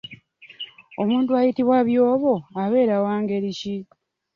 [1.01, 3.75] Omuntu ayitibwa byobo abeera wa ngeri ki?